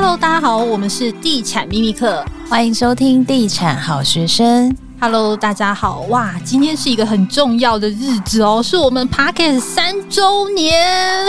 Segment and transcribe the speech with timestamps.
[0.00, 4.72] Hello，大家好，我们是地产秘密客，欢迎收听地产好学生。
[5.00, 6.02] Hello，大家好！
[6.08, 10.72] 哇，今天是一个很重要的日子哦，是我们 Podcast 三周年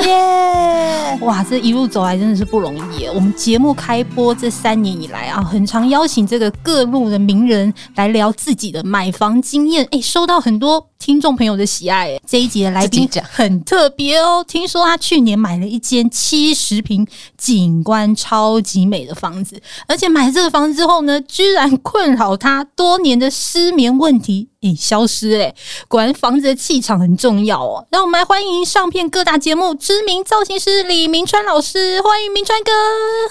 [0.04, 1.18] 耶!
[1.22, 3.08] 哇，这一路走来真的是不容易。
[3.08, 12.10] 我们节目开播这三年以来啊，很常邀请这个各路的名人来聊自己的买房经验，哎，收到很多听众朋友的喜爱。
[12.10, 17.08] 哎，这一集的来宾很特别哦，听说他去年买了一间七十平、
[17.38, 25.54] 景观超级美的房子，而且买这个房子之后呢，居然困扰他多年的失失眠问题已消失哎，
[25.90, 27.86] 果然房子的气场很重要哦。
[27.92, 32.72] 让我们来欢迎上片各大节目知名造型师李明川老师，欢迎明川哥。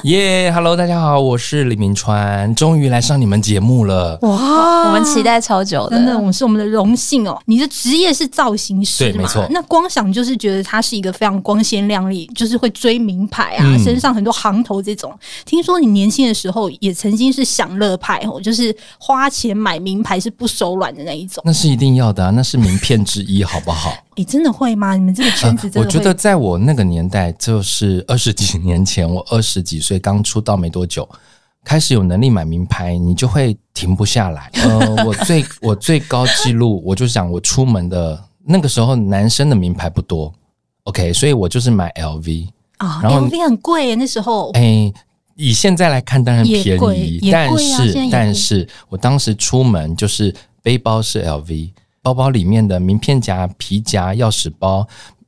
[0.04, 4.18] 耶、yeah，Hello，大家好，我是李明川，终于来上你们节目了。
[4.22, 7.40] 哇，我们期待超久的，真的，我们是我们的荣幸哦。
[7.46, 9.46] 你的职业是造型师，对，没错。
[9.50, 15.16] 那光想就是觉得他是一个非常光鲜亮丽，就是会追名牌啊，嗯、身上很多行头这种。
[15.46, 20.18] 听说你年轻的时候也曾经是享乐派哦，就是花钱买名牌。
[20.18, 23.96] 是不手软的那一种，那是一定要的啊，那是名片之一，好不好？
[24.16, 24.96] 你真的会吗？
[24.96, 25.84] 你们这个圈子真的会？
[25.84, 31.08] 呃，我觉得在我那个年代，就是二十几年前，我二十几岁刚出道没多久，
[31.68, 34.50] 开始有能力买名牌，你就会停不下来。
[34.64, 40.32] 呃，我最我最高记录，我就想我出门的那个时候，男生的名牌不多
[40.84, 44.90] ，OK，所以我就是买 LV 啊，然后 LV 很贵耶，那时候，哎。
[45.40, 51.70] 以现在来看，当然便宜，但是、啊、但是我当时出门就是背包是 LV，
[52.02, 54.84] 包包里面的名片夹、皮夹、钥匙包，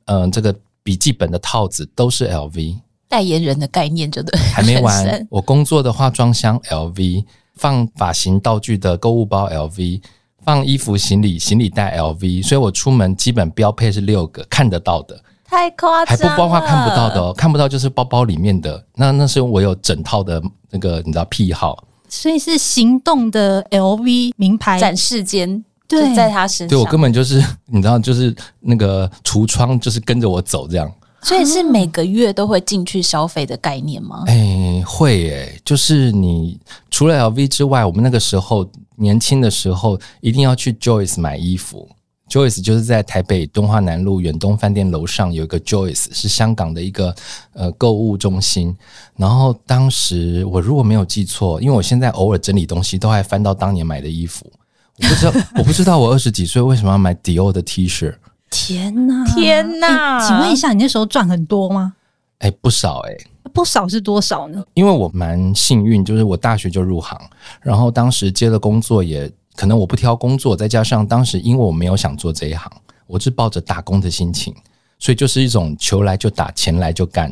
[0.07, 0.53] 嗯、呃，这个
[0.83, 2.75] 笔记本的套子都是 LV。
[3.11, 4.39] 代言人的概念就对。
[4.55, 10.01] 还没完，我工作的化妆箱 LV，放发型道具的购物包 LV，
[10.45, 15.21] 放衣服、行李、行李袋 LV，所以我出门基本标配是六个看得到的。
[15.43, 18.81] 太夸张，还不包括看不到的哦，看不到就是包包里面的。
[18.95, 26.69] 那那是我有整套的那个你知道癖好，所以是行动的 LV 名牌展示间，对，在他身上。
[26.69, 30.89] 对，我根本就是你知道，就是那个橱窗，就是跟着我走这样。
[31.23, 34.23] 所以是每个月都会进去消费的概念吗？
[34.27, 36.59] 哎、欸，会哎、就是你
[36.89, 41.87] 除了 LV 之外，我们那个时候年轻的时候一定要去 Joyce 买衣服。
[42.29, 47.13] Joyce 就是在台北东华南路远东饭店楼上有一个 Joyce，是香港的一个
[47.53, 48.75] 呃购物中心。
[49.17, 54.49] 然后当时我如果没有记错，因为我现在偶尔整理东西都还翻到当年买的衣服，
[54.97, 58.15] 我不知道 我不知道我二十几岁为什么要买 Dior 的 T 恤。
[58.51, 60.19] 天哪，天哪！
[60.19, 61.93] 欸，请问一下，你那时候赚很多吗？
[62.37, 64.63] 哎，欸，不少哎，欸，不少是多少呢？
[64.75, 67.19] 因为我蛮幸运，就是我大学就入行，
[67.61, 69.31] 然后当时接的工作也。
[69.53, 72.71] 可能我不挑工作，再加上当时因为我没有想做这一行，
[73.05, 74.55] 我是抱着打工的心情，
[74.97, 77.31] 所以就是一种求来就打，钱来就干，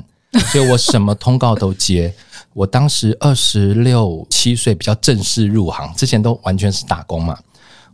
[0.51, 2.13] 所以我什么通告都接。
[2.53, 7.35] 我当时二十六七岁，比较正式入行，之前都完全是打工嘛。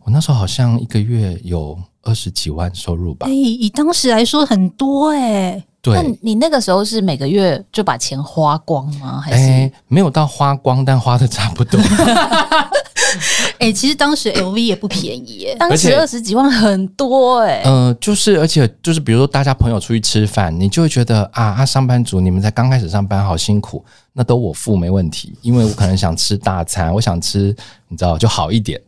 [0.06, 3.26] 我那时候好像一个月有二十几万收入吧？
[3.28, 5.62] 哎，以当时来说很多哎。
[5.82, 9.20] 对，那你那个时候是每个月就把钱花光吗？
[9.20, 11.80] 还是、欸、没有到花光，但花的差不多。
[13.58, 17.64] 哎、欸，其实当时 LV 也不便宜耶，当时二十几万很多哎。
[17.66, 23.84] 嗯、呃，就是而且就是，比如说大家朋友出去吃饭，你就会觉得啊啊，上班族你们才刚开始上班，好辛苦，
[24.14, 27.56] 那都我付没问题，因为我可能想吃大餐，我想吃
[27.88, 28.82] 你知道就好一点，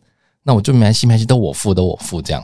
[0.48, 2.42] 那我就没关系没关系，都我付都我付这样。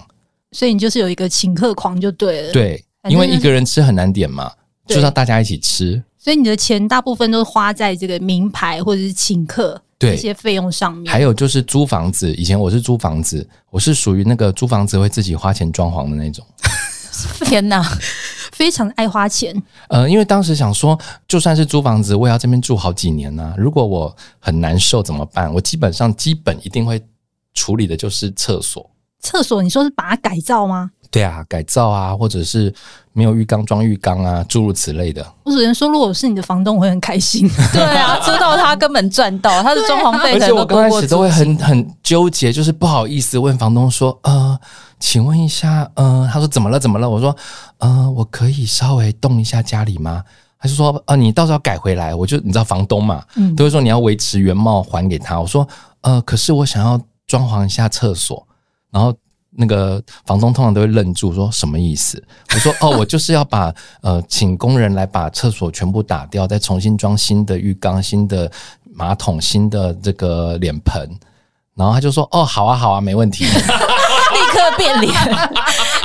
[0.52, 2.52] 所以你就是有一个请客狂就对了。
[2.52, 2.84] 对。
[3.10, 4.50] 因为一个人吃很难点嘛，
[4.86, 11.12] 就是要大家一起吃，所以你的钱大部分都是花在这个名牌或者是请客这些费用上面。
[11.12, 16.42] 还有就是租房子，以前我是租房子，我是属于那个租房子会自己花钱装潢的那种。
[17.44, 17.82] 天哪，
[18.52, 19.54] 非常爱花钱。
[19.88, 20.98] 呃，因为当时想说，
[21.28, 23.54] 就算是租房子，我也要这边住好几年呢、啊。
[23.58, 25.52] 如果我很难受怎么办？
[25.52, 26.98] 我基本上基本一定会
[27.54, 28.90] 处理的就是厕所。
[29.20, 30.90] 厕所，你说是把它改造吗？
[31.10, 32.74] 对啊，改造啊，或者是
[33.12, 35.24] 没有浴缸装浴缸啊，诸如此类的。
[35.44, 37.48] 我只能说，如果是你的房东，我会很开心。
[37.72, 40.34] 对啊，知道他根本赚到，他的装潢费。
[40.34, 44.58] 而且我刚开始都会很很纠结，就是不好意思问房东说：“呃，
[44.98, 46.78] 请问一下，呃，他说怎么了？
[46.78, 47.34] 怎么了？”我说
[47.78, 50.22] ：“呃，我可以稍微动一下家里吗？”
[50.58, 55.40] 他就说：“呃，你到时候改回来。”我就你知道房东嘛，嗯，都会说你要维持原貌还给他。
[55.40, 55.66] 我说
[56.02, 57.00] ：“呃，可是我想要
[57.34, 58.46] 装潢一下厕所，
[58.90, 59.14] 然后。”
[59.56, 62.20] 那个房东通常都会愣住，说什么意思？
[62.52, 63.72] 我说哦，我就是要把
[64.02, 68.50] 呃，请工人来把厕所全部打掉，再重新装新的浴缸、新的
[68.92, 71.08] 马桶、新的这个脸盆。
[71.76, 73.44] 然后他就说哦，好啊，好啊，没问题。
[74.34, 75.12] 立刻变脸，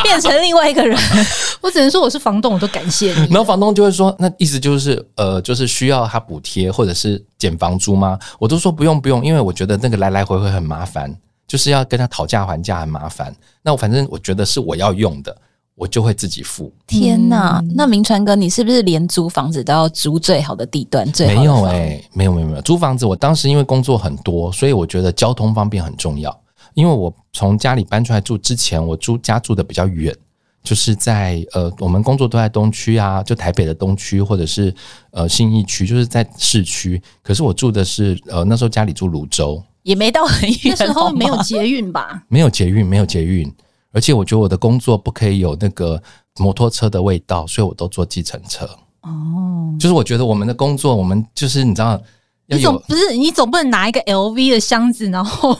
[0.10, 0.98] 变成另外一个人。
[1.62, 3.28] 我只能说我是房东，我都感谢你。
[3.28, 8.18] 然后房东就会说，那意思就是呃，就是需要他补贴或者是减房租吗？
[8.40, 11.16] 我都说不用不用，因为我觉得那个来来回回很麻烦，
[11.48, 13.36] 就是要跟他讨价还价很麻烦。
[13.62, 15.36] 那我反正我觉得是我要用的。
[15.76, 16.70] 我就会自己付。
[16.86, 21.10] 天哪，那明川哥，你是不是连租房子都要租最好的地段？
[21.14, 26.38] 最好没有哎、欸，没有没有没有，租房子我当时因为工作很多，所以我觉得交通方便很重要。
[26.80, 30.16] 因为我从家里搬出来住之前，我住家住的比较远，
[30.64, 34.74] 就是在呃，我们工作都在东区啊，就台北的东区或者是
[35.12, 37.02] 呃信义区，就是在市区。
[37.22, 42.24] 可是我住的是呃那时候家里住泸州，也没到很远，那时候没有捷运吧？
[42.30, 43.54] 没有捷运，没有捷运。
[43.92, 46.02] 而且我觉得我的工作不可以有那个
[46.38, 48.66] 摩托车的味道，所以我都坐计程车。
[49.02, 52.00] 哦，就是我觉得我们的工作，我们就是你知道，
[52.48, 55.58] 你总不是你总不能拿一个 LV 的箱子，然后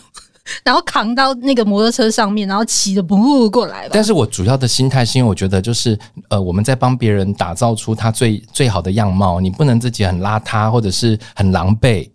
[0.64, 3.90] 然后扛到那个摩托车上面，然后骑着不过来吧。
[3.94, 5.98] 但是我主要的心态是因为我觉得就是
[6.30, 12.10] 呃，我们在帮别人打造出他最最好的样貌，你不能自己很邋遢或者是很狼狈。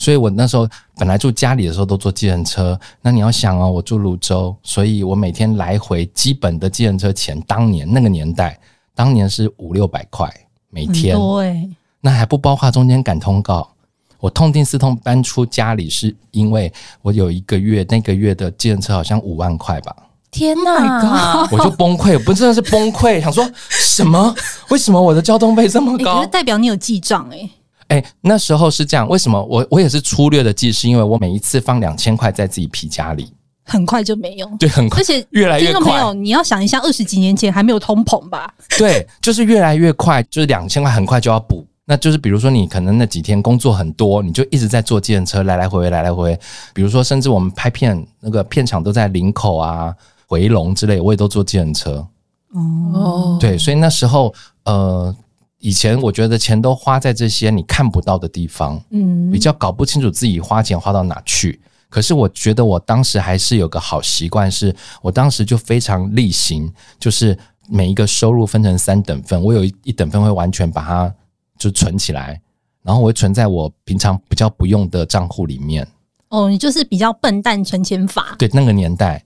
[0.00, 8.56] 所以我那时候本来住家里的时候都坐计程车，那你要想哦，我住泸州，所以我每天来回基本的计程车钱，当年那个年代，
[8.94, 10.32] 当年是五六百块
[10.70, 11.68] 每天，对，
[12.00, 13.68] 那还不包括中间赶通告。
[14.20, 16.72] 我痛定思痛搬出家里，是因为
[17.02, 19.94] 我有一个月那个月的计程车好像五万块吧？
[20.30, 24.34] 天哪！Oh、我就崩溃，我不真的是崩溃， 想说什么？
[24.68, 26.18] 为什么我的交通费这么高？
[26.18, 27.50] 欸、代表你有记账哎、欸。
[27.88, 33.32] 哎、欸，那时候是这样，为什么我我也是粗略的记，是因为我每一次放两千块在自己皮夹里，
[33.64, 35.92] 很快就没有，对，很快，而且越来越快。
[35.94, 38.52] 没有，你要想一下，二十几年前还没有通膨吧？
[38.76, 41.57] 对，就是越来越快，就是两千块很快就要补。
[41.88, 46.40] 那就是比如说你可能那几天工作很多，你就一直在坐计程车来来回回来来回回。
[46.74, 49.94] 比如说，甚至我们拍片那个片场都在林口啊、
[50.26, 52.06] 回龙之类，我也都坐计程车。
[52.52, 55.16] 哦，对，所以那时候呃。
[55.60, 61.60] 以前我觉得钱都花在这些你看不到的地方，嗯，比较搞不清楚自己花钱花到哪去。
[61.88, 67.36] 可是我觉得我当时还是有个好习惯，是我当时就非常例行，就是
[67.68, 71.12] 每一个收入分成三等份，我有一等份会完全把它
[71.58, 72.40] 就存起来，
[72.82, 75.86] 然后我会存在我平常比较不用的账户里面。
[76.28, 79.24] 哦，你就是比较笨蛋存钱法，对，那个年代。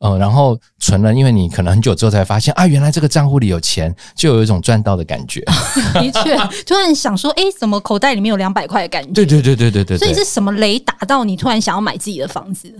[0.00, 5.40] 嗯，然后存了，因为你可能很久之后才发现啊，原来这个账户里有钱，就有一种赚到的感觉。
[5.94, 6.36] 的确，
[6.66, 9.12] 突然想说，哎，怎么口袋里面有两百块的感觉？
[9.12, 9.96] 对对对对对对。
[9.96, 12.70] 所以是什么雷打到你，突然想要买自己的房子？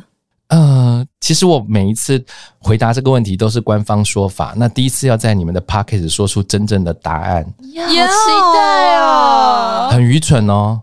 [0.48, 2.24] 呃，其实我每一次
[2.58, 7.96] 回答这个问题都是官方说法，那第一次要在你们的 podcast 说出真正的答案，好期
[8.54, 9.88] 待哦！
[9.90, 10.80] 很愚蠢哦，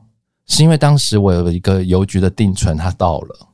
[0.48, 3.48] 是因为当时我有一个邮局的定存，它到了。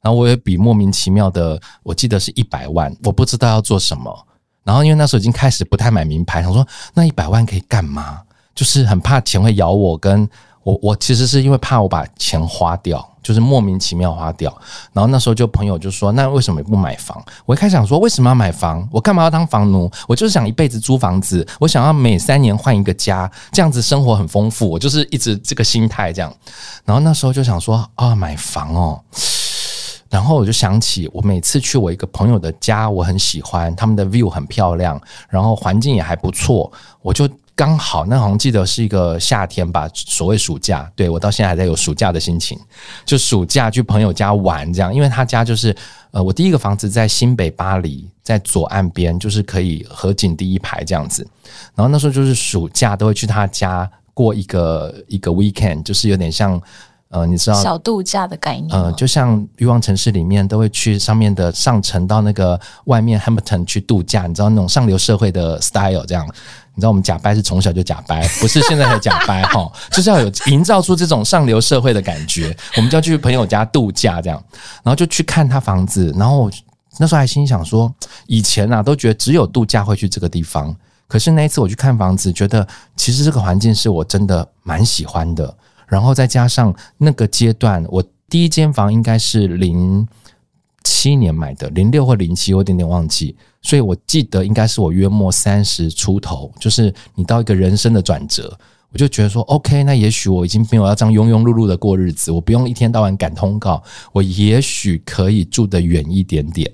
[0.00, 4.26] 然后我有笔莫名其妙的，我记得是一百万，我不知道要做什么。
[4.62, 8.20] 然后因为那时候已经开始不太买名牌，想说那一百万可以干嘛？
[8.54, 10.28] 就是很怕钱会咬我，跟
[10.62, 14.56] 我我其实是因为怕我把钱花掉，就是莫名其妙花掉。
[14.92, 17.22] 然后那时候就朋友就说，那为什么不买房？
[17.46, 18.86] 我一开始想说，为什么要买房？
[18.90, 19.90] 我干嘛要当房奴？
[20.06, 24.68] 我就是想一辈子租房子，我想要每三年换一个家，这样子生活很丰富。
[24.68, 26.32] 我就是一直这个心态这样。
[26.84, 29.00] 然后那时候就想说啊，买房哦。
[30.08, 36.70] 然后我就想起，我每次去我一个朋友的家，我很喜欢他们的 view 很漂亮，然后环境也还不错。
[37.00, 37.28] 我就
[37.60, 42.58] 刚好那好像记得是一个夏天吧，所谓暑假，对，我到现在还在有暑假的心情，
[43.04, 44.94] 就暑假去朋友家玩这样。
[44.94, 45.76] 因为他家就是
[46.10, 51.22] 呃，我第一个房子在新北巴黎，在左岸边，就是可以河景第一排这样子。
[51.74, 56.58] 然后那时候就是暑假都会去他家过一个一个 weekend，就是有点像。
[57.10, 66.24] 呃，你知道小度假的概念，呃，就像欲望城市里面都会去上面的上层到那个外面 Hampton 去度假，你知道那种上流社会的 style 这样。
[66.72, 72.56] 你知道我们假掰是从小就假掰，不是现在才假掰哈， 就是要有营造出这种上流社会的感觉。
[72.76, 74.40] 我们就要去朋友家度假这样，
[74.84, 76.48] 然后就去看他房子，然后
[76.98, 77.92] 那时候还心想说，
[78.28, 80.74] 以前啊都觉得只有度假会去这个地方，
[81.08, 85.52] 可是那一次我去看房子，觉得其实这个环境是我真的蛮喜欢的。
[85.90, 90.06] 然后再加上那个阶段，我第一间房应该是零
[90.84, 93.36] 七年买的，零六或零七，有点点忘记。
[93.60, 98.56] 所以我记得应该是我约莫三十出头，就是你到一个人生的转折，
[98.92, 103.82] 我就觉得说，OK，那也许我已经没有要这样庸庸碌碌的过日子，我不用一天到晚赶通告，
[104.12, 106.72] 我也许可以住得远一点点。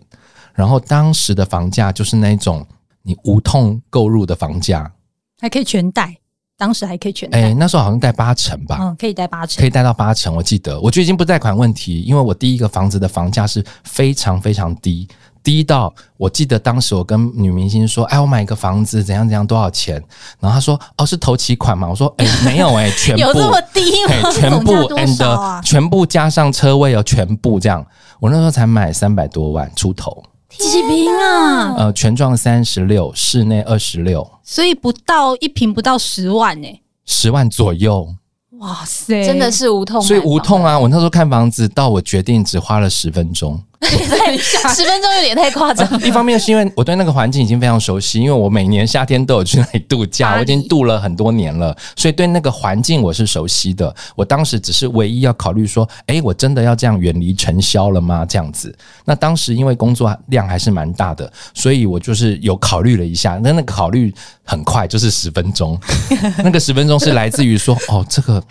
[0.52, 2.64] 然后当时的房价就是那种
[3.02, 4.92] 你无痛购入的房价，
[5.40, 6.16] 还可以全贷。
[6.58, 7.42] 当时还可以全贷？
[7.42, 10.34] 哎，那时候好像贷八成吧，嗯，可以贷八成，可以贷到八成。
[10.34, 15.06] 我记得，我觉得已经不贷款问题，因为我第一个房子的房价是非常非常低。
[15.42, 19.94] 低到我记得当时我跟女明星说：“哎，我买一个房子怎样怎样多少钱？”
[20.40, 24.30] 然后她说：“哦，是头期款嘛？”我说：“哎， 没有哎，全部有这么低吗？
[24.32, 25.62] 全部多少啊？
[25.62, 27.84] 全部加上车位哦，全部这样。
[28.18, 31.74] 我那时候才买三百多万出头，几平啊？
[31.76, 38.14] 呃，全幢三十六，室内二十六，所以不到一平不到十万呢，十万左右。
[38.58, 40.78] 哇塞，真的是无痛，所以无痛啊！
[40.78, 43.62] 我那时候看房子到我决定只花了十分钟。
[43.82, 45.86] 十分钟有点太夸张。
[46.02, 53.94] 一方面是因为我对那个环境已经非常熟悉，因为我每年夏天都有去那里度假，我已经度了很多年了，所以对那个环境我是熟悉的。
[54.14, 58.24] 我当时只是唯一要考虑说，哎，我真的要这样远离尘嚣了吗？
[58.26, 58.74] 这样子。
[59.04, 63.38] 那当时因为工作量还是蛮大的，所以我就是有考虑了一下。
[63.42, 64.12] 那那个考虑
[64.44, 65.78] 很快，就是十分钟。
[66.42, 68.42] 那个十分钟是来自于说，哦，这个。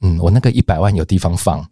[0.00, 1.64] 嗯，我那个一百万有地方放。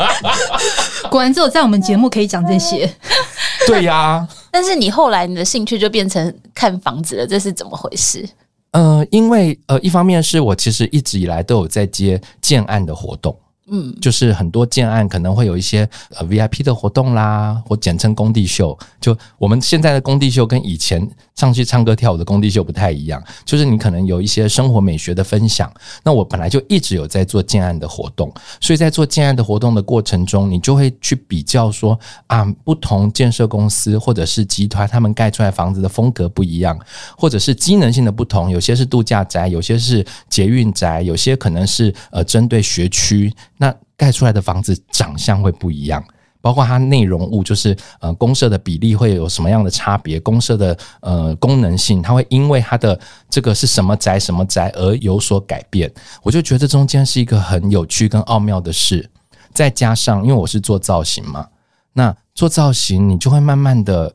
[1.10, 2.92] 果然只有在我们节目可以讲这些。
[3.66, 8.28] 对呀、啊，但是你后来你的兴趣就变成看房子了，这是怎么回事？
[8.72, 13.34] 呃，因为呃，一方面是我其实一直以来都有在接建案的活动。
[13.68, 18.78] 嗯，就是很多建案可能会有一些呃 VIP 的活动啦，或简称工地秀。
[19.00, 21.04] 就我们现在的工地秀跟以前
[21.34, 25.68] 上去唱歌跳舞的工地秀不太一样，就是你可能有一些生活美学的分享。
[26.04, 36.78] 那我本来就一直有在做建案的活动，所以在做建案的活动的过程中，你就会去比较说啊，不同建设公司或者是集团他们盖出来房子的风格不一样，
[37.18, 43.34] 或者是机能性的不同，有些是度假宅，有些是捷运宅，有些可能是呃针对学区。
[43.56, 46.04] 那盖出来的房子长相会不一样，
[46.40, 52.98] 包括它内容物，就是呃公社的比例会有什么样的差别，公社的呃功能性，它会因为它的
[53.30, 55.92] 这个是什么宅什么宅而有所改变。
[56.22, 59.10] 我就觉得中间是一个很有趣跟奥妙的事。
[59.52, 61.48] 再加上因为我是做造型嘛，
[61.94, 64.14] 那做造型你就会慢慢的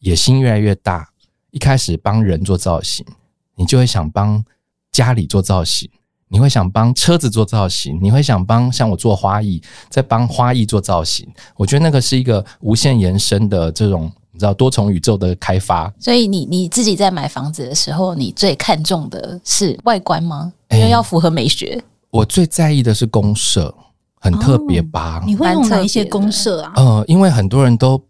[0.00, 1.08] 野心越来越大。
[1.52, 3.06] 一开始帮人做造型，
[3.54, 4.42] 你就会想帮
[4.90, 5.88] 家里做造型。
[6.32, 9.60] 你会想帮车子做造型，你会想帮像我做花艺，
[9.90, 11.28] 在帮花艺做造型。
[11.58, 15.92] 我觉得那个是一个无限延伸的这种，你知道多重宇宙的开发。
[16.00, 20.50] 所以你你自己在买房子的时候，你最看重的是外观吗？
[20.70, 21.66] 因为要符合美学。
[21.74, 23.74] 欸，我最在意的是公社，
[24.18, 25.18] 很特别吧？
[25.18, 26.72] 哦，你会用哪一些公社啊？
[26.76, 28.02] 呃，因为很多人都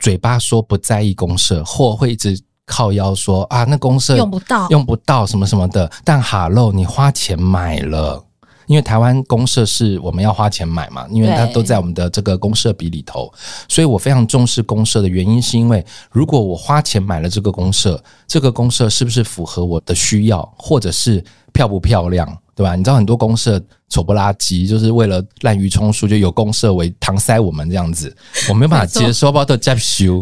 [0.00, 2.36] 嘴巴说不在意公社，或会一直。
[2.66, 5.90] 靠腰说啊，那公社用不到，用不到什么什么的。
[6.04, 8.22] 但哈喽，你花钱买了，
[8.66, 13.32] 因为台湾公社是我们要花钱买嘛，因为它都在我们的这个公社比里头。
[13.68, 22.74] 所以我非常重视公社的原因，是因为如果我花钱买了这个公社，这个公社是不是符合我的需要，或者是漂不漂亮，对吧？
[22.74, 28.14] 你知道很多公社丑不拉几，就是为了滥竽充数，就有公社为搪塞我们这样子，
[28.48, 30.20] 我没有办法接受，包括接修。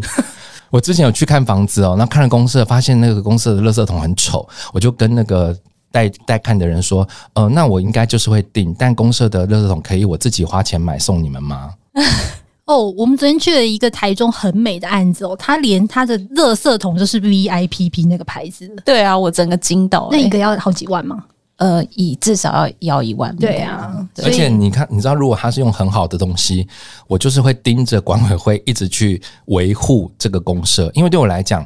[0.75, 5.57] 我之前有去看房子哦，那看了公社，发现那个公社的垃圾桶很丑，我就跟那个
[5.93, 11.71] 带带看的人说，呃，那我应该就是会订，但公社的垃圾桶可以我自己花钱买送你们吗？
[12.67, 21.23] 哦，我们昨天去了一个台中很美的案子哦，他连他的垃圾桶就是 VIPP 那个牌子，对啊，我整个惊到，那一个要好几万吗？
[21.57, 26.67] 呃，以至少要要一万，对啊，而且你看，你知道，如果他是用很好的东西，
[27.07, 31.65] 我就是会盯着管委会一直去维护这个公社，因为对我来讲，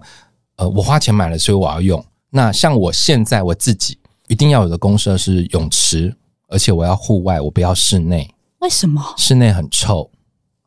[0.56, 2.04] 呃，我花钱买了，所以我要用。
[2.30, 6.14] 那像我现在我自己一定要有的公社是泳池，
[6.48, 8.28] 而且我要户外，我不要室内。
[8.58, 9.02] 为什么？
[9.16, 10.10] 室内很臭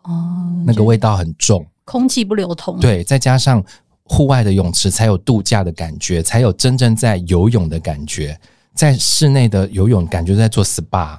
[0.02, 2.80] 哦，那个味道很重，空气不流通。
[2.80, 3.64] 对，再加上
[4.06, 8.36] 户外的泳池才有度假的感觉，才有真正在游泳的感觉。
[8.74, 11.18] 在室内的游泳感觉在做 SPA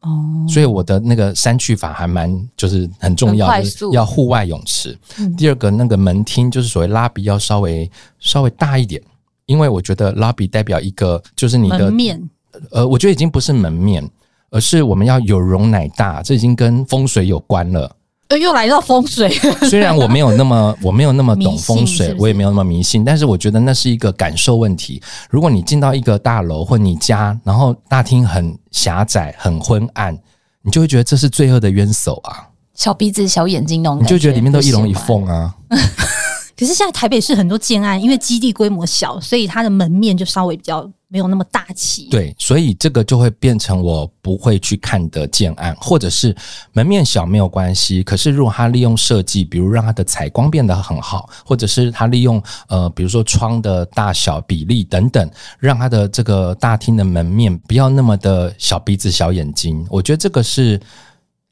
[0.00, 4.98] 哦，所以我的那个删去法还蛮就是很重要，就是要户外泳池。
[5.36, 9.02] 第二个那个门厅就是所谓 lobby 要稍微稍微大一点，
[9.46, 12.30] 因为我觉得 lobby 代表一个就是你的门面，
[12.70, 14.08] 呃，我觉得已经不是门面，
[14.50, 17.94] 而是我们要有容乃大，这已经跟风水有关了。
[18.36, 19.28] 又来到风水，
[19.68, 25.02] 虽然我没有那么我没有那么懂风水，是是我也没有那么迷信，但是我觉得那是一个感受问题。
[25.28, 30.16] 如果你进到一个大楼或你家，然后大厅很狭窄、很昏暗，
[30.62, 32.46] 你就会觉得这是罪恶的冤首啊！
[32.74, 35.54] 小鼻子、小眼睛那种，你就觉得里面都一龙一凤啊！
[36.60, 40.88] 可是现在台北市很多建案，因为基地规模小，所以它的门面就稍微比较。
[41.12, 46.32] 没有那么大气，对，所以这个就会变成我不会去看的建案，或者是
[46.72, 48.00] 门面小没有关系。
[48.04, 60.80] 可是如果他利用设计，比如让它的采光变得很好，或者是他利用呃，比如说窗的大小比例等等，让他的这个大厅的门面不要那么的小鼻子小眼睛，我觉得这个是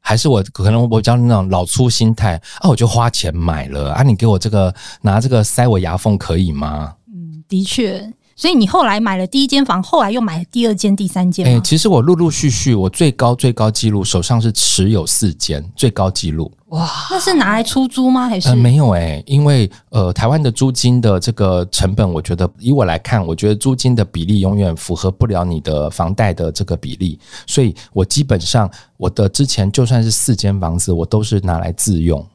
[0.09, 4.73] 还是我可能我比较那种老粗心态啊，我就花钱买了啊，你给我这个
[5.03, 6.95] 拿这个塞我牙缝可以吗？
[7.13, 8.11] 嗯，的确。
[8.39, 11.45] 所以你后来买了第一间房，后来又买了第二间、第三间。
[11.45, 16.49] 哎、欸，其实我陆陆续续，我最高最高记录手上是持有四间，最高记录。
[16.67, 18.29] 哇，那是拿来出租吗？
[18.29, 18.47] 还是？
[18.47, 32.25] 呃、没有哎、欸，因为呃，台湾的租金的这个成本，我觉得以我来看，我觉得租金的比例永远符合不了你的房贷的这个比例，所以我基本上我的之前就算是四间房子，我都是拿来自用。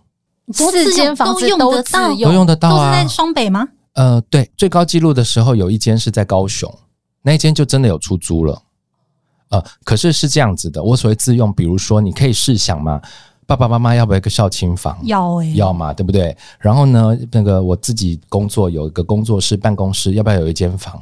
[0.53, 2.91] 四间房子都自用，都用得到啊？
[2.91, 3.67] 都是在双北吗？
[3.95, 6.73] 呃，对，最高纪录的时候有一间是在高雄，
[7.23, 8.63] 那一间就真的有出租了。
[9.51, 13.01] 呃，可是是这样子的，我所谓自用，比如说你可以试想嘛，
[13.47, 14.99] 爸爸妈妈要不要一个孝亲房？
[15.05, 16.37] 要诶、欸，要嘛，对不对？
[16.59, 21.01] 然后呢，那个我自己工作有一个工作室办公室，要不要有一间房？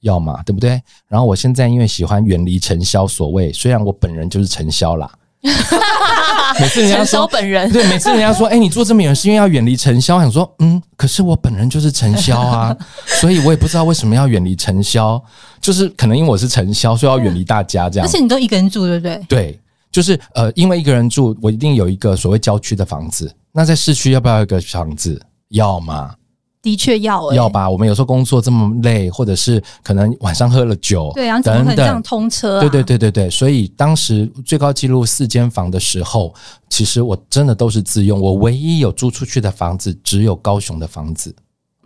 [0.00, 0.80] 要嘛，对不对？
[1.08, 5.10] 然后我现在因为喜欢远离尘嚣，所谓虽然我本人就是尘嚣啦。
[6.60, 10.16] 每次人家说本人 对，每次人家说， 哎、欸，你住这么远是因为要远离尘嚣。
[10.16, 15.22] 我想说，嗯，可是我本人就是尘嚣啊，所以我也不知道为什么要远离尘嚣，
[15.60, 18.06] 就是可能因为我是尘嚣，所以要远离大家这样。
[18.06, 19.20] 而且你都一个人住，对不对？
[19.28, 23.32] 对，就是呃，因为一个人住，我一定有一个所谓郊区的房子。
[23.52, 25.20] 那在市区要不要一个房子？
[25.48, 26.14] 要吗？
[26.62, 27.68] 的确要、欸，要吧？
[27.68, 32.60] 我们有时候工作这么累，或者是可能晚上喝了酒，对啊，怎么可能这样通车、啊？
[32.60, 36.34] 对对对对对，所以当时最高纪录四间房的时候，
[36.68, 38.20] 其实我真的都是自用。
[38.20, 41.34] 我唯一有租出去的房子只有高雄的房子，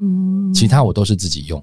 [0.01, 1.63] 嗯，其他我都是自己用。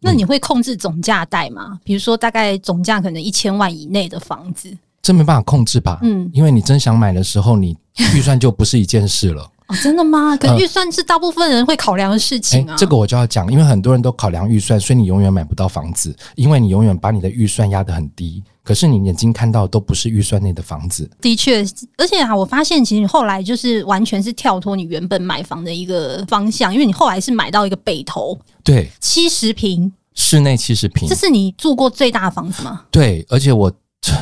[0.00, 1.80] 那你会控制总价带吗？
[1.82, 5.98] 比如说大概总价可能一千万以内的房子，这没办法控制吧？
[6.02, 7.74] 嗯，因为你真想买的时候，你
[8.14, 9.50] 预算就不是一件事了。
[9.66, 10.36] 哦，真的吗？
[10.36, 12.68] 可预算是大部分人会考量的事情啊。
[12.68, 18.42] 呃欸、这个我就要讲，因为很多人都考量预算，所以你永远买不到房子，因为你永远把你的预算压得很低。
[18.62, 21.10] 可是你眼睛看到的都不是预算内的房子。
[21.20, 21.64] 的确，
[21.96, 32.82] 而且啊，我发现其实你后来就是完全是跳脱你原本买房的一个方向，因为你后来是买到一个北投，对，七十平，室内七十平，这是你住过最大的房子吗？
[32.90, 33.72] 对，而且我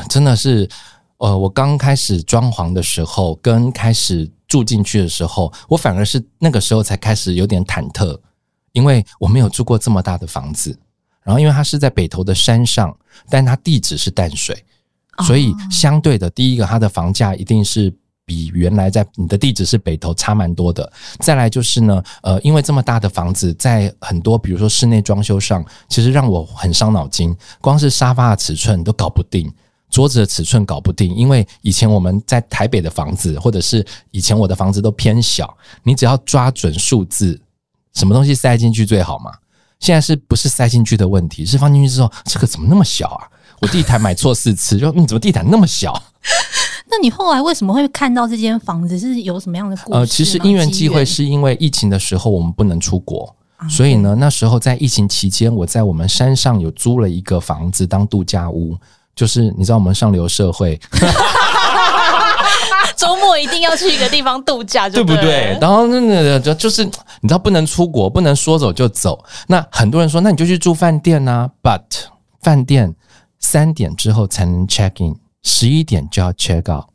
[0.09, 0.69] 真的是，
[1.17, 4.31] 呃，我刚开始装潢的时候跟开始。
[4.53, 8.15] 住进去的时候，我反而是那个时候才开始有点忐忑，
[8.71, 10.77] 因为我没有住过这么大的房子。
[11.23, 12.95] 然后，因为它是在北投的山上，
[13.31, 14.63] 但它地址是淡水，
[15.25, 17.91] 所以相对的，第一个它的房价一定是
[18.27, 20.93] 比原来在你的地址是北投差蛮多的。
[21.17, 29.51] 再来就是呢，呃，因为这么大的房子，在很多比如说室内装修上，其实让我很伤脑筋，光是沙发的尺寸都搞不定。
[29.93, 37.39] 桌子的尺寸搞不定，因为以前我们在台北的房子，或者是以前我的房子都偏小，你只要抓准数字，
[37.93, 39.31] 什么东西塞进去最好嘛？
[39.79, 41.45] 现在是不是塞进去的问题？
[41.45, 43.29] 是放进去之后，这个怎么那么小啊？
[43.61, 45.93] 我地毯买错四次，就你怎么地毯那么小？
[46.89, 48.97] 那你后来为什么会看到这间房子？
[48.97, 49.99] 是有什么样的故事？
[49.99, 53.35] 呃，其实因缘际会，是因为疫情的时候我们不能出国，
[53.69, 58.75] 所以呢，那时候在疫情期间，我在我们山上有租了一个房子当度假屋。
[59.15, 60.79] 就是你知道我们上流社会，
[62.95, 65.57] 周末一定要去一个地方度假，对不对？
[65.61, 69.23] 然后那个就就是你知道不能出国，不能说走就走。
[69.47, 71.49] 那很多人说，那你就去住饭店啊。
[71.61, 71.81] But
[72.41, 72.95] 饭店
[73.39, 76.85] 三点之后才能 check in，十一点就要 check out。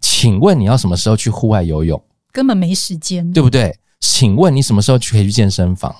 [0.00, 2.02] 请问你要什么时候去户外游泳？
[2.32, 3.78] 根本没时间，对不对？
[4.00, 5.94] 请问你什么时候去可以去健身房？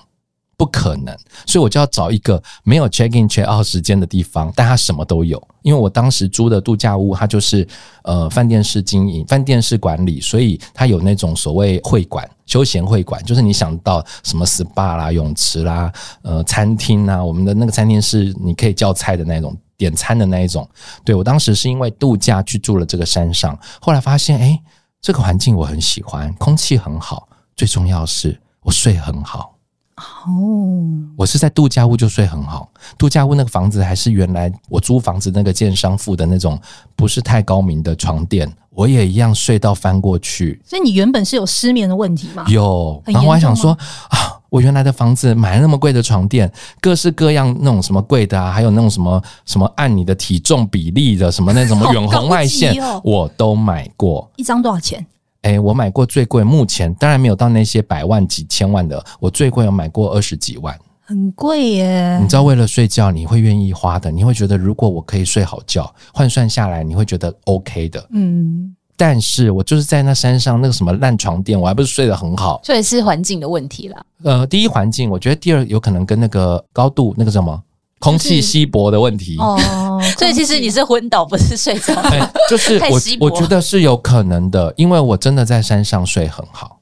[0.59, 1.17] 不可能，
[1.47, 5.41] 所以我就要找一个没有 check in check out 时间的地方，但它什么都有。
[5.63, 7.67] 因为我当时租的度假屋，它就是
[8.03, 15.93] 呃饭店式经营，饭店式管理，所以它有那种所谓会馆、休闲会馆，就是你想到什么 SPA 啦、泳池啦、
[16.23, 20.69] 呃餐厅啊，我们的那个餐厅是你可以叫菜的那种，点餐的那一种。
[21.05, 24.61] 对，我当时是因为度假去住了这个山上，后来发现哎、
[25.01, 29.55] 这个环境我很喜欢，空气很好，最重要是我睡很好。
[29.99, 36.59] 哦，我是在度假屋就睡很好，度假屋那个房子还是原来我租房子那个建商付的那种
[36.95, 40.61] 不是太高明的床垫，我也一样睡到翻过去。
[40.65, 42.45] 所以你原本是有失眠的问题吗？
[42.49, 43.73] 有，然后我还想说
[44.09, 54.31] 啊，我原来的房子买了那么贵的床垫，各式各样那种什么贵的啊，还有那种什么什么按你的体重比例的什么那种远红外线，我都买过。
[54.37, 55.05] 一张多少钱？
[55.43, 62.19] 哎，我买过最贵，目前当然没有到那些百万几千万的，我最贵有买过二十几万，很贵耶。
[62.21, 68.07] 你知道，为了睡觉，你会愿意花的，你会觉得如果我可以睡好觉，换算下来，你会觉得 OK 的。
[68.11, 68.75] 嗯。
[69.01, 74.05] 但是我就是在那山上那个什么烂床垫，我还不是睡得很好，所以是环境的问题啦。
[74.25, 77.63] 呃，第一环境，我觉得第二有可能跟那个高度那个什么
[77.99, 79.37] 空气稀薄的问题。
[79.39, 79.59] 哦，
[80.19, 81.95] 所以其实你是昏倒，不是睡着。
[81.95, 86.81] 欸，就是我我觉得是有可能的，因为我真的在山上睡很好，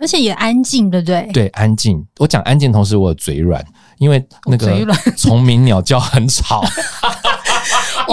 [0.00, 1.30] 而且也安静，对不对？
[1.32, 2.04] 对，安静。
[2.18, 3.64] 我讲安静，同时我嘴软，
[3.98, 4.84] 因为那个
[5.16, 6.62] 虫鸣鸟叫很吵。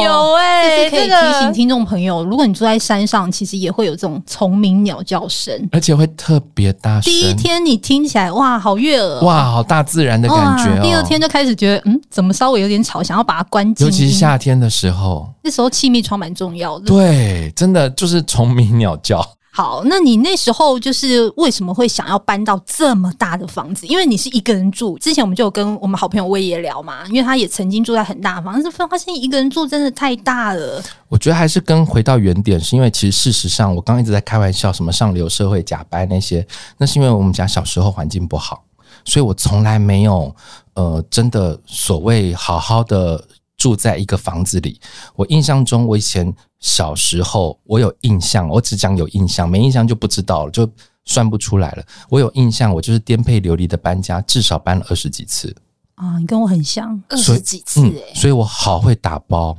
[0.04, 7.12] 有哎、欸，可以提醒听众朋友，如果你住在山上，其实也会有这种虫鸣鸟叫声，而且会特别大声。
[7.12, 10.80] 第一天你听起来哇，好悦耳，哇，好大自然的感觉、哦。
[10.82, 13.86] 第二天就开始觉得，嗯，怎么稍微有点吵，想要把它关静。
[13.86, 16.86] 尤其是夏天的时候，那时候气密窗蛮重要的。
[16.86, 19.26] 对，真的就是虫鸣鸟叫。
[19.58, 23.88] 好，那你那时候就是为什么会想要搬到这么大的房子？
[23.88, 24.98] 因为你是一个人住。
[25.00, 30.84] 之前我们就有跟我们好朋友威爷聊嘛，因为他也曾经住在很大的房子，发现一个人住真的太大了。
[31.08, 36.46] 我觉得还是跟回到原点，是因为其实事实上，我刚刚一直在开玩笑，什么上流社会假掰那些，
[36.78, 38.62] 那是因为我们家小时候环境不好，
[39.06, 40.36] 所以我从来没有
[40.74, 43.24] 呃真的所谓好好的。
[43.58, 44.80] 住在一个房子里，
[45.16, 46.32] 我印象中，我以前
[46.66, 50.68] 小时候，我有印象，我只讲有印象，没印象就不知道了，就
[51.04, 51.86] 算不出来了。
[52.10, 55.56] 我有印象，我就是颠沛流离的搬家，至少搬了二十几次
[55.94, 56.18] 啊！
[56.18, 59.56] 你跟我很像，二十几次诶、欸嗯，所以我好会打包，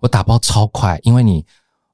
[0.00, 1.42] 我打包超快，因为你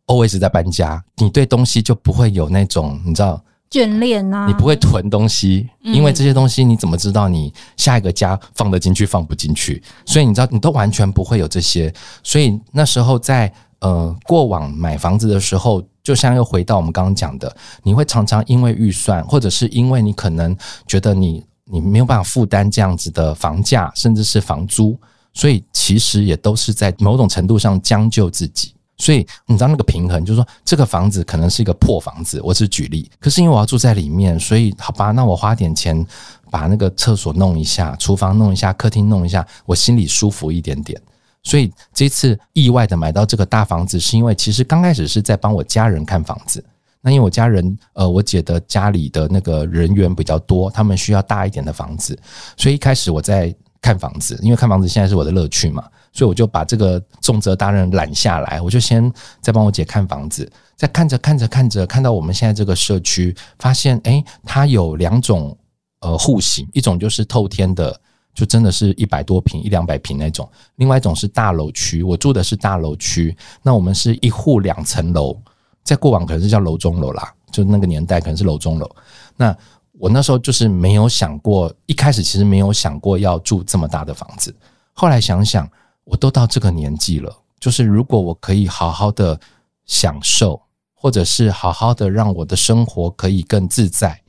[0.07, 3.40] always 在搬家，你对东西就不会有那种你知道。
[3.70, 4.47] 眷恋啊！
[4.47, 9.83] 你不会囤东西，因为这些东西你怎么知道你下一个家放得进去放不进去？
[10.05, 11.92] 所以你知道你都完全不会有这些。
[12.23, 13.53] 所以那时候在
[13.85, 24.99] 呃过往买房子的时候，就像又回到我们刚刚讲的，你会常常因为预算，或者是因为你可能觉得你你没有办法负担这样子的房价，甚至是房租，
[25.35, 28.75] 所以其实也都是在某种程度上将就自己。
[28.97, 33.11] 所以你知道那个平衡，就是说这个房子可能是一个破房子，我只举例。
[33.18, 36.07] 可是因为我要住在里面，所以好吧，那我花点钱
[36.51, 40.99] 把那个厕所弄一下，厨房弄一下，客厅弄一下，我心里舒服一点点。
[41.44, 46.64] 所以这次意外的买到这个大房子，是因为其实刚开始是在帮我家人看房子。
[47.00, 52.18] 那因为我家人，呃，我姐的家里的那个人员比较多，他们需要大一点的房子，
[52.57, 55.85] 所以一开始我在看房子，因为看房子现在是我的乐趣嘛。
[56.14, 65.54] 所以我就把这个重责大任揽下来，我就先在帮我姐看房子，在看着看着看着，看到我们现在这个社区，发现诶，它有两种
[66.00, 68.00] 呃户型，一种就是透天的，
[68.35, 70.44] 就真的是一百多平、一两百平那种；
[70.77, 75.35] 另外一种是大楼区，我住的是大楼区，那我们是一户两层楼，
[75.83, 78.90] 在过往可能是叫楼中楼啦，就那个年代可能是楼中楼。
[79.37, 79.57] 那
[79.92, 84.55] 我那时候就是没有想过，一开始其实没有想过要住这么大的房子，
[84.92, 85.66] 后来想想。
[86.07, 89.40] 我都到这个年纪了，就是如果我可以好好的
[89.87, 90.61] 享受，
[90.92, 94.20] 或者是好好的让我的生活可以更自在，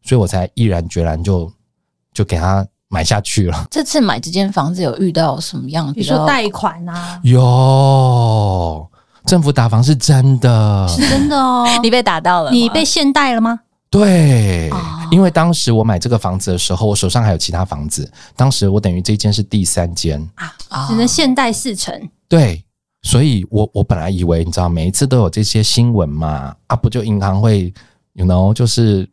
[0.00, 1.52] 所以我才毅然决然就
[2.12, 3.66] 就给他买下去了。
[3.68, 5.92] 这次买这间房子有遇到什么样的？
[5.92, 7.20] 比如说贷款啊？
[7.24, 8.88] 有，
[9.26, 11.66] 政府打房是真的，是真的哦。
[11.82, 12.52] 你被打到了？
[12.52, 13.58] 你被限贷了吗？
[13.90, 14.70] 对，
[15.10, 18.08] 因为当时我买这个房子的时候，我手上还有其他房子。
[18.36, 22.08] 当时我等于这间是第三间啊，只能限贷四成。
[22.28, 22.64] 对，
[23.02, 27.72] 所以我我本来以为，你知道，每一次都有这些新闻嘛，啊，不就银行会
[28.14, 29.08] ，you know，就是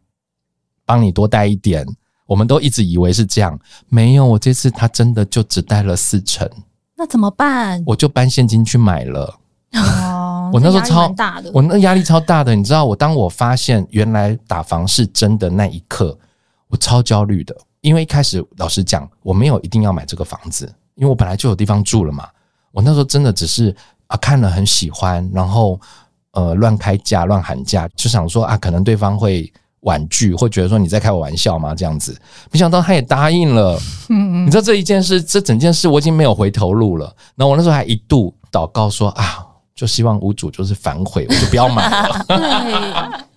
[0.85, 1.85] 帮你多贷一点。
[2.31, 6.49] 我们都一直以为是这样，没有，我这次他真的就只带了四成。
[6.95, 7.83] 那怎么办？
[7.85, 9.37] 我就搬现金去买了。
[9.73, 16.17] 哦，我那时候超大的，我那压力超大的，你知道，我当我发现原来打房是真的那一刻，
[16.69, 22.29] 我超焦虑的，因为一开始老实讲，我没有一定要买这个房子，因为我本来就有地方住了嘛。
[22.71, 23.75] 我那时候真的只是
[24.07, 25.77] 啊看了很喜欢，然后
[26.31, 31.75] 呃乱开价乱喊价，就想说啊可能对方会婉拒，会觉得说你在开我玩笑吗？
[31.75, 32.19] 这样子，
[32.51, 33.79] 没想到他也答应了。
[34.09, 37.05] 嗯嗯，你知道这一件事，这整件事我已经没有回头路了。
[37.35, 39.47] 然后我那时候还一度祷告说啊。
[39.73, 42.25] 就希望屋主就是反悔，我就不要买了。
[42.27, 42.37] 对，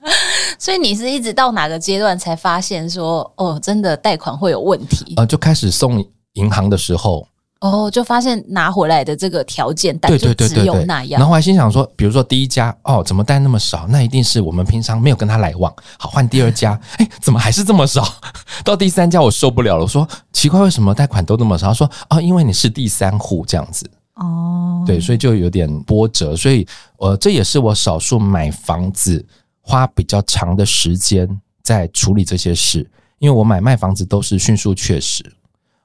[0.59, 5.15] 所以你是一直到哪个阶段才发现说，哦，真的贷款会有问题？
[5.17, 6.05] 呃，就开始送
[6.35, 7.27] 银行的时候，
[7.65, 11.19] 哦，就发现拿回来的这个条件，但就只有那样。
[11.19, 13.87] 然后我还心想说，比如说第一家，哦，怎么贷那么少？
[13.89, 15.75] 那一定是我们平常没有跟他来往。
[15.99, 18.07] 好，换第二家， 哎，怎么还是这么少？
[18.63, 21.69] 到第三家我受不了了，我说奇怪，为什么贷款都那么少？
[21.69, 23.91] 他说，哦，因为你是第三户这样子。
[24.17, 26.67] 哦，对，所以就有点波折，所以
[26.99, 29.25] 呃，这也是我少数买房子
[29.63, 31.27] 花比较长的时间
[31.63, 32.87] 在处理这些事，
[33.21, 35.25] 因为我买卖房子都是迅速确实。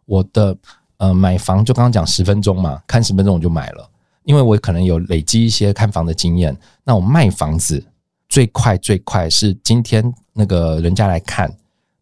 [0.06, 0.58] 我的
[1.00, 3.90] 呃买房就刚刚讲十分钟嘛，看十分钟我就买了，
[4.24, 6.56] 因为我可能有累积一些看房的经验。
[6.86, 7.84] 那我卖房子
[8.30, 11.52] 最快最快是今天那个人家来看，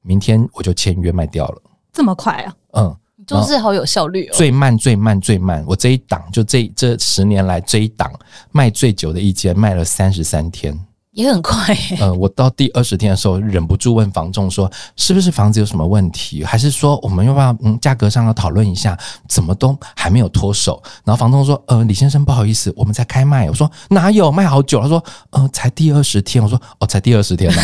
[0.02, 2.56] 明天我就签约卖掉了，这么快啊？
[2.74, 2.98] 嗯。
[3.26, 4.34] 就是好有效率哦。
[4.34, 8.10] 最慢最慢最慢，我这一档就这这十年来这一档
[8.54, 10.80] 卖最久的一间卖了三十三天，
[11.18, 11.76] 也很快。
[12.00, 18.96] 呃，我到第二十天的时候忍不住问房仲说，是不是房子有什么问题，还是说我们要不要嗯价格上要讨论一下？
[19.28, 20.80] 怎么都还没有脱手？
[21.04, 23.50] 然后房东说，呃，李先生不好意思，我们在开卖。
[23.50, 24.80] 我说哪有卖好久？
[24.80, 26.44] 他说，呃，才第二十天。
[26.44, 27.62] 我说哦，才第二十天 呢。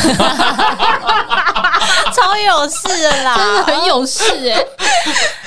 [2.15, 4.67] 超有事的啦，真的很有事哎、欸。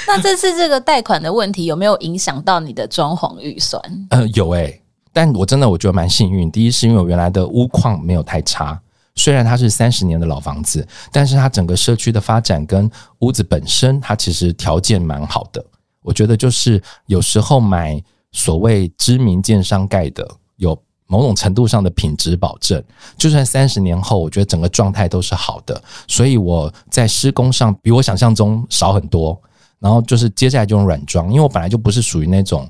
[0.07, 3.83] 那这次这个贷款的问题有没有影响到你的装潢预算？
[4.11, 4.81] 呃，有诶、欸，
[5.17, 6.51] 但我真的我觉得蛮幸运。
[6.51, 8.79] 第一是因为我原来的屋况没有太差，
[9.15, 15.65] 虽然它是三十年的老房子，但是它整个社区的发展跟屋子本身，它其实条件蛮好的。
[16.03, 17.99] 我觉得就是有时候买
[18.31, 22.85] 所谓知名建商盖的，有某种程度上的品质保证，
[23.17, 25.83] 就算三十年后，我觉得整个状态都是好的。
[26.07, 29.41] 所以我在施工上比我想象中少很多。
[29.79, 32.67] 然后就是接下来就用软装，因为我本来就不是属于那种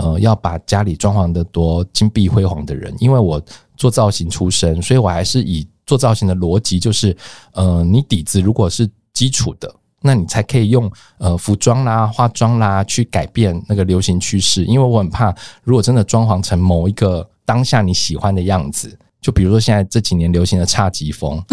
[0.00, 3.40] 呃要把家里装潢的多金碧辉煌的人，因为我
[3.76, 7.16] 做造型出身，所以我还是以做造型的逻辑，就是
[7.52, 14.64] 呃你底子如果是基础的，那你才可以用呃服装啦、化妆啦去改变那个流行趋势。
[14.64, 21.42] 因为我很怕，如果真的装潢成某一个当下你喜欢的样子，就比如说现在这几年流行的侘寂风。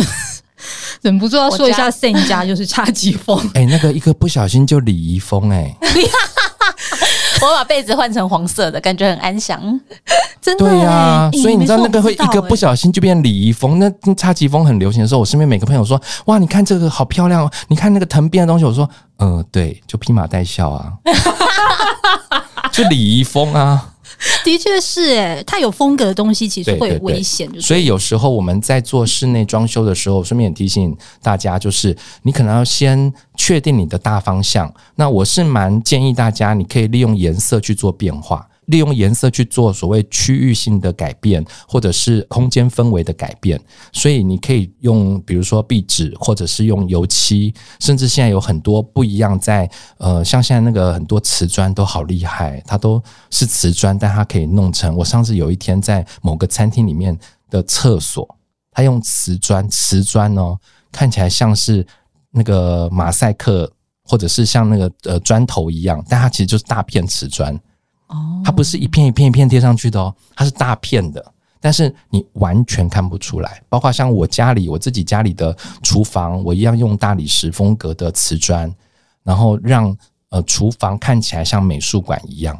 [1.03, 3.37] 忍不住要说一下，Sam 家就是侘寂风。
[3.53, 6.09] 哎、欸，那个一个不小心就礼仪风哎、 欸。
[7.41, 9.59] 我把被子换成黄色的，感觉很安详。
[10.41, 10.69] 真的、欸。
[10.71, 13.79] 对呀、啊，所以你知道那个会一个不小心就变礼仪风。
[13.79, 17.51] 那插旗风很流行的时候，我身边每个朋友说：“哇，你看这个好漂亮哦！
[17.67, 20.93] 你看那个藤编的东西。”我说：“嗯、呃，对，就披麻戴孝啊，
[22.71, 23.89] 就礼仪风啊。”
[24.43, 34.73] 的确是哎，太有风格的东西其实会有危险，所以有时候我们在做室内装修的时候，顺便也提醒大家，就是你可能要先确定你的大方向。
[34.95, 38.47] 那我是蛮建议大家，你可以利用颜色去做变化。
[38.67, 43.59] 利用颜色去做所谓区域性的改变，或者是空间氛围的改变，
[43.93, 53.01] 所以你可以用，比如说壁纸，或者是用油漆，甚至现在有很多不一样在，呃，像现在那个很多瓷砖都好厉害，它都
[53.31, 54.95] 是瓷砖，但它可以弄成。
[54.97, 57.17] 我上次有一天在某个餐厅里面
[57.49, 58.37] 的厕所，
[58.71, 60.57] 它用瓷砖，瓷砖哦，
[60.91, 61.87] 看起来像是
[62.31, 63.71] 那个马赛克，
[64.03, 67.57] 或者是像那个呃砖头一样，但它其实就是大片瓷砖。
[68.07, 71.23] 哦，它不是一片一片一片贴上去的哦，它是大片的，
[71.59, 73.61] 但是你完全看不出来。
[73.69, 78.73] 包括像我家里，我自己家里的厨房，我一样用大理石风格的瓷砖，
[79.23, 79.95] 然后让
[80.29, 82.57] 呃厨房看起来像美术馆一样。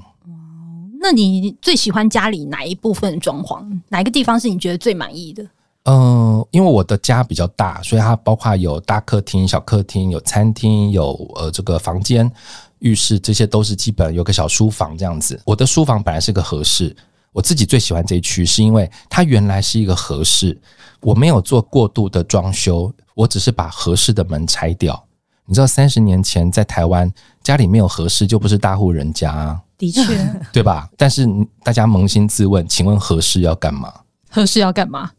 [1.00, 3.64] 那你最喜欢家里哪一部分装潢？
[3.90, 5.44] 哪一个地方是你觉得最满意的？
[5.84, 12.30] 嗯、呃，因为我的家比较大，所以它包括有大客厅、小客厅，有餐厅，有呃这个房间。
[12.80, 15.40] 浴室这些都是基本，有个小书房这样子。
[15.46, 16.96] 我的书房本来是个和室，
[17.32, 20.60] 我自己最喜欢这一区，是因为它原来是一个和室，
[21.02, 25.04] 我没有做过度的装修，我只是把和室的门拆掉。
[25.46, 27.12] 你知道，三十年前在台湾
[27.42, 30.04] 家里没有和室就不是大户人家啊，的确，
[30.52, 30.90] 对吧？
[30.98, 31.26] 但是
[31.64, 33.94] 大家扪心自问，请问和室要干嘛？
[34.30, 35.10] 和室要干嘛？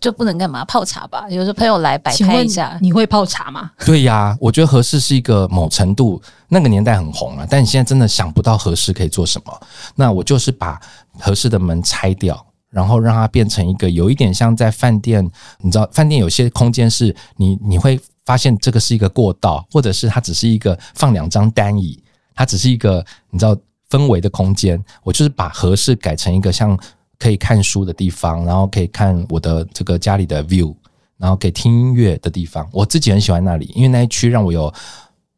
[0.00, 0.64] 就不能干嘛？
[0.64, 1.26] 泡茶吧。
[1.28, 3.70] 有时候朋友来摆拍一下，你会泡茶吗？
[3.84, 9.60] 对呀、啊，我觉得合适是一个某程度那个年代很红啊，但你现在真的想不到合适可以做什么。
[9.94, 10.80] 那我就是把
[11.18, 15.28] 合适的门拆掉，然后让它变成一个有一点像在饭店。
[15.58, 22.02] 你知道，饭店有些空间是你你会发现这个是一个过道，或者是它只是一个放两张单椅，
[22.34, 23.56] 它只是一个你知道
[23.90, 24.82] 氛围的空间。
[25.02, 26.78] 我就是把合适改成一个像。
[27.22, 30.74] 可以看书的地方，然后可以看我的这个家里的 view，
[31.18, 34.74] 然后可以听音乐的地方，我自己很喜欢那里，因为那一区让我有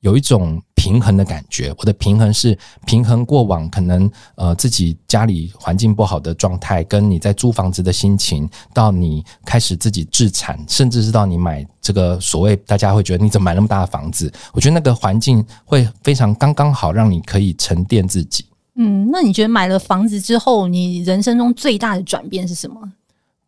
[0.00, 1.74] 有一种平衡的感觉。
[1.76, 18.46] 我的平衡是平衡过往可能呃自己家里环境不好的状态，跟你在租房子的心情，到你开始自己置产，甚至是到你买这个所谓大家会觉得你怎么买那么大的房子，我觉得那个环境会非常刚刚好，让你可以沉淀自己。
[18.76, 22.80] 嗯，那你觉得买了房子之后，你人生中最大的转变是什么？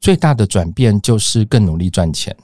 [0.01, 2.35] 最大的转变就是更努力赚钱。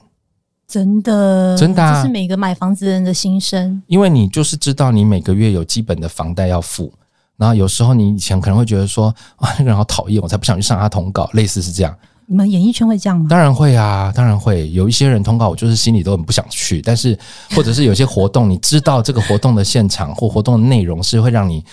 [0.67, 3.81] 真的，真的啊，这是每个买房子的人的心声。
[3.87, 6.91] 因为你就是知道你每个月有基本的房贷要付，
[7.37, 11.95] 然后有时候你以前可能会觉得说啊，那个人好讨厌，我才不想去上他通告，类似是这样。
[12.25, 13.27] 你们演艺圈会这样吗？
[13.29, 14.71] 当然会啊，当然会。
[14.71, 16.81] 有一些人通告我，就是心里都很不想去。
[16.81, 17.17] 但是，
[17.53, 21.63] 或者是有些活动，你知道这个活动的现场或活动的内容是会让你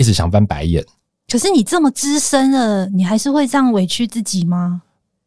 [0.00, 0.82] 一直想翻白眼。
[1.30, 4.80] 可是你这么资深了，你还是会这样委屈自己吗？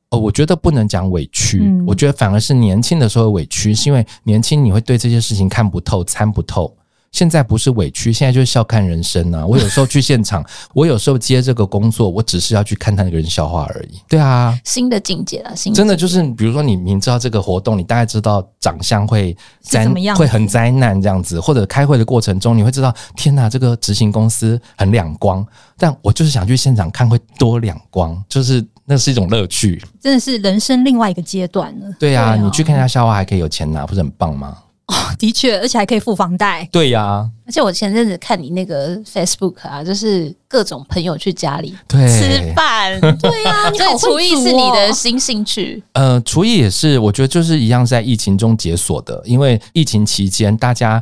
[0.10, 6.76] 哦，我觉得不能讲委屈，嗯、我觉得反而是年轻的时候委屈，是因为年轻你会对这些事情看不透、参不透。
[7.14, 9.46] 现在不是委屈，现在就是笑看人生啊！
[9.48, 14.00] 我有时候去现场，我有时候接这个工作，我只是要去看他那个人笑话而已。
[14.10, 25.46] 对啊，新的境界啊，新的真的就是，比如说你明知道这个活动，你大概知道长相会灾怎么样，会很灾难这样子，或者开会的过程中，你会知道，天哪，这个执行公司很两光。
[25.78, 31.88] 但我就是想去现场看会多两光，就是那是一种乐趣，真的是人生另外一个阶段了。
[32.00, 34.58] 对啊，你去看一下笑话还可以有钱拿，不是很棒吗？
[34.88, 36.68] 哦， 的确，而且还可以付房贷。
[36.72, 43.00] 对呀、啊，而且我前阵子看你那个 Facebook 啊，就是各种朋友去家里对吃饭。
[43.20, 45.82] 对呀、啊，你好会煮哦、厨艺是你的新兴趣。
[45.94, 49.22] 呃，厨艺也是，我觉得就是一样，在疫情中解锁的。
[49.26, 51.02] 因为疫情期间，大家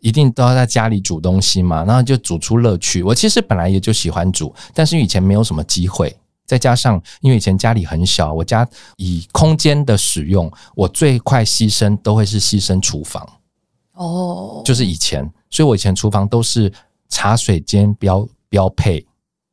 [0.00, 3.02] 一定都要在家里煮东西嘛，然后就煮出乐趣。
[3.02, 6.14] 我其实本来也就喜欢煮，但是以前没有什么机会。
[6.52, 13.26] 再加上，因为以前家里很小，我家以空间的使用，我最快牺牲都会是牺牲厨房。
[13.94, 16.70] 哦，就是以前，所以我以前厨房都是
[17.08, 19.02] 茶水间标标配，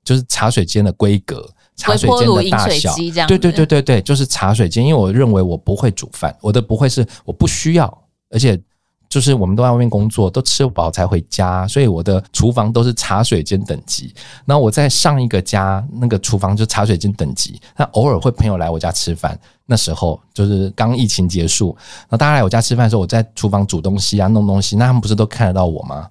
[0.03, 2.93] 就是茶水间的规格，茶水间的大小，
[3.27, 4.85] 对对对对对，就是茶水间。
[4.85, 8.61] 因为我认为我不会煮饭，我的不会是我不需要，而且。
[9.09, 14.13] 就是我们都在外面工作，都吃不饱才回家，所以我的厨房都是茶水间等级。
[14.45, 21.75] 那我在上一个家那个厨房就茶水间等级，那偶尔会朋友来我家吃饭，那时候就是刚疫情结束，
[22.07, 26.07] 那大家来我家吃饭的时候，我在厨房煮东西啊、弄东西，那他们不是都看得到我吗？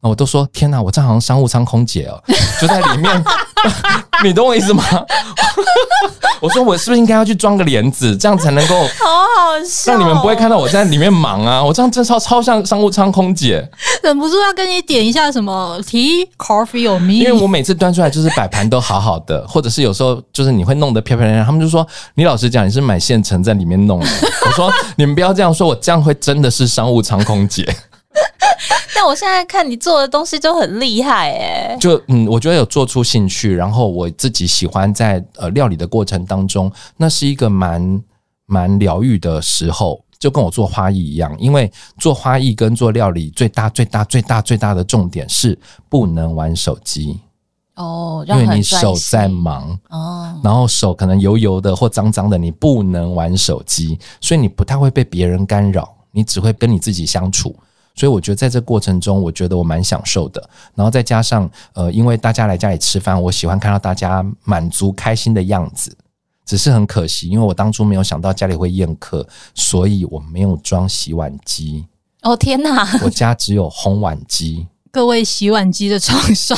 [0.00, 2.22] 那我都说天哪，我这好像商务舱空姐哦，
[2.60, 3.24] 就在里面，
[4.22, 4.84] 你懂我意思吗？
[6.40, 11.60] 我说我是不是应该要去装个帘子，这样才能够好好笑，让你们不会看到我在里面忙啊？
[11.60, 13.68] 我这样真超超像商务舱空姐，
[14.00, 21.84] 忍不住要跟你点一下什么 tea coffee or me，因为我每次端出来就是摆盘都好好的，或者是有时候就是你会弄得漂漂亮亮，他们就说
[22.14, 24.06] 你老实讲你是买现成在里面弄的，
[24.46, 27.66] 我说你们不要这样说，我这样会真的是商务舱空姐。
[28.94, 38.02] 但我现在看你做的东西就很厉害哎，就嗯，我觉得有做出兴趣，然后我自己喜欢在呃料理的过程当中，那是一个蛮
[38.46, 45.58] 蛮疗愈的时候，就跟我做花艺一样，因为做花艺跟做料理最大最大最大最大的重点是
[45.88, 47.20] 不能玩手机。
[47.76, 57.54] 哦，因为你手在忙哦，然后手可能油油的或脏脏的，你不能玩手机，所以你不太会被别人干扰，你只会跟你自己相处。
[57.98, 60.48] 所以我觉得在这过程中，我觉得我蛮享受的。
[60.74, 65.94] 然后再加上，呃，因为大家来家里吃饭，我喜欢看到大家满足开心的样子。
[66.46, 71.84] 只是很可惜，因为我当初没有想到家里会宴客，所以我没有装洗碗机。
[72.22, 72.88] 哦天哪！
[73.02, 74.66] 我家只有烘碗机。
[74.90, 76.56] 各位洗碗机的厂商，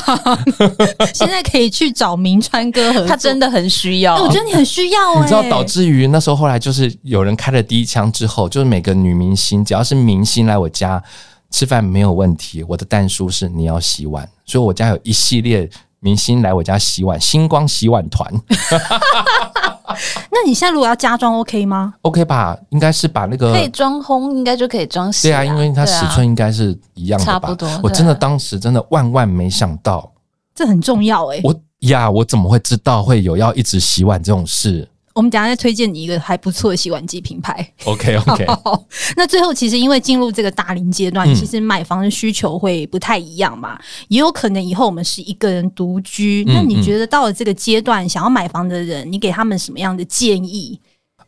[1.15, 4.23] 现在可以去找明川哥合作，他真的很需要。
[4.23, 11.03] 我觉得你很需要欸，你知道导致于那时候后来就是有人开了第一枪之后，就是每个女明星只要是明星来我家
[11.51, 15.69] 吃饭没有问题，我的蛋叔是你要洗碗，所以我家有一系列
[16.01, 18.33] 明星来我家洗碗，星光洗碗团。
[20.31, 25.29] 那你现在如果要加装，OK 吗？OK 吧，应该是把那个可以装烘，应该就可以装洗。
[25.29, 27.33] 对啊，因为它尺寸应该是一样的吧？
[27.33, 27.69] 差不多。
[27.83, 30.11] 我真的当时真的万万没想到，
[30.55, 31.43] 这很重要哎、欸。
[31.45, 34.89] 我呀，我怎么会知道会有要一直洗碗这种事？
[35.21, 37.75] 我们等下再推荐你一个还不错的洗碗机品牌。
[37.85, 38.85] OK OK 好好。
[39.19, 43.79] 那最后，其实因为进入这个大龄阶段，其实买房的需求会不太一样嘛，
[44.09, 46.43] 也有可能以后我们是一个人独居。
[46.47, 50.81] 那你觉得到了这个阶段，想要买房的人，你给他们什么样的建议？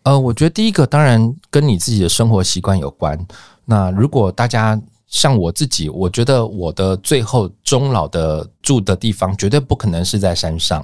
[0.05, 3.19] 呃，我觉得第一个当然跟你自己的生活习惯有关。
[3.67, 10.83] 那如果大家像我自己，我觉得我的最后终老的住的地方绝对不可能是在山上。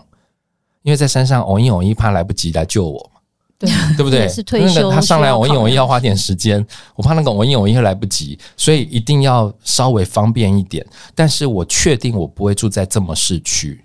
[0.82, 3.20] 因为在山上，偶一偶一怕来不及来救我嘛，
[3.58, 4.28] 对对不对？
[4.28, 6.64] 是退休，那个他上来偶一偶一要花点时间，
[6.94, 10.86] 我怕那个偶一偶一会来不及，所以一定要稍微方便一点。
[11.14, 13.84] 但是我确定我不会住在这么市区，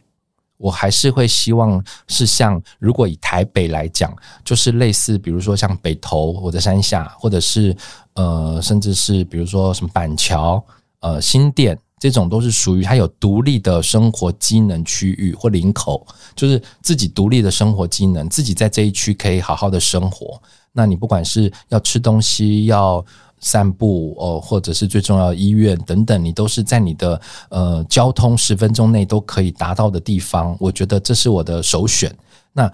[0.58, 7.76] 我还是会希望是像如果以台北来讲，就是类似比如说像北投或者山下，或者是
[8.14, 10.64] 呃，甚至是比如说什么板桥、
[11.00, 11.78] 呃新店。
[12.04, 20.38] 这种都是属于它有独立的生活机能区域或领口，就是自己独立的生活机能，自己在这一区可以好好的生活。
[20.74, 23.02] 那你不管是要吃东西、要
[23.40, 30.58] 散步哦，或者是最重要的医院等等，你都是在你的呃交通十分钟内都可以达到的地方。
[30.60, 32.14] 我觉得这是我的首选。
[32.52, 32.70] 那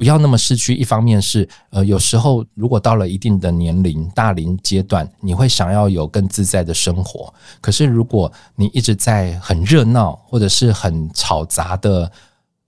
[0.00, 0.74] 不要那么市侩。
[0.74, 7.30] 一方面是呃，有时候如果到了一定的年龄大龄阶段，你会想要有更自在的生活。
[7.60, 12.10] 可是如果你一直在很热闹或者是很嘈杂的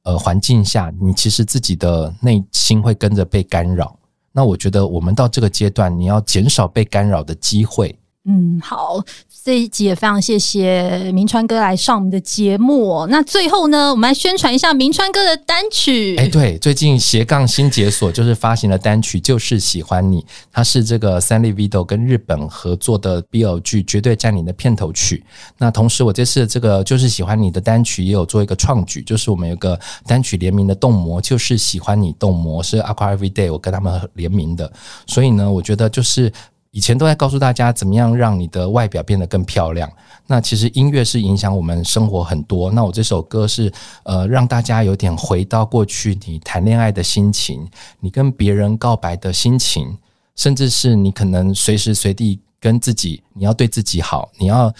[0.03, 3.99] 呃环境下，你其实自己的内心会跟着被干扰。
[4.31, 7.99] 那我觉得我们到这个阶段，你要减少被干扰的机会。
[8.25, 9.03] 嗯，好。
[9.45, 13.05] 这一集也非常谢谢明川哥来上我们的节目。
[13.11, 16.15] 那最后呢，我们来宣传一下明川哥的单曲。
[16.17, 20.25] 哎，对，最近斜杠新解锁就是发行了单曲，就是喜欢你。
[20.53, 25.25] 它是这个三立 Vido 跟日本合作的 BL 剧《绝对占领》的片头曲。
[25.59, 34.73] 那同时，我这次这个就是喜欢你的单曲也有做一个创举，就是我们有个单曲联名的动模，就是喜欢你动模是 Aqua Everyday 我跟他们联名的。
[35.09, 36.33] 所以呢，我觉得就是。
[36.73, 39.91] 以前都在告诉大家怎么样让你的外表变得更漂亮。
[40.27, 42.71] 那其实音乐是影响我们生活很多。
[42.73, 43.71] 那我这首歌是
[44.05, 47.69] 呃让大家有点回到过去，你谈恋爱的心情，
[48.01, 49.97] 你跟别人告白的心情，
[50.35, 54.73] 甚至是你可能随时随地跟自己，你要对自己好，你要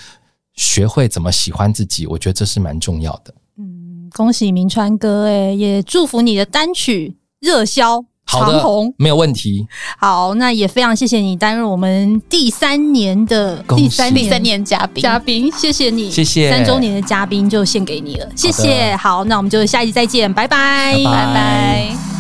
[0.55, 2.07] 学会怎么喜欢自己。
[2.07, 3.35] 我觉得这是蛮重要的。
[3.59, 8.03] 嗯，恭喜明川哥诶，也祝福你的单曲热销。
[8.25, 8.63] 好的，
[8.97, 9.67] 没有问题。
[9.99, 18.97] 好，那也非常谢谢你担任我们第三年的第三第三年嘉宾嘉宾，谢谢你，谢谢三周年的嘉宾就献给你了，谢谢。
[18.97, 21.13] 好，那我们就下一集再见，拜拜，拜拜。
[21.13, 22.12] 拜拜。